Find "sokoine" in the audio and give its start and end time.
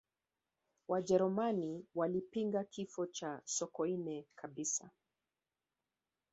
3.45-4.25